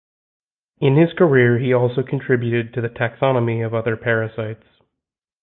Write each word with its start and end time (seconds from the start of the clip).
In 0.79 0.95
his 0.95 1.13
career 1.13 1.59
he 1.59 1.73
also 1.73 2.01
contributed 2.01 2.73
to 2.73 2.81
the 2.81 2.89
taxonomy 2.89 3.63
of 3.63 3.75
other 3.75 3.95
parasites. 3.95 4.65